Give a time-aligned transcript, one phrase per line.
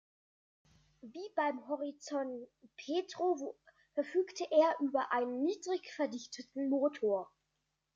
[1.01, 3.55] Wie beim Horizon Petro
[3.93, 7.31] verfügte er über einen niedrig verdichteten Motor.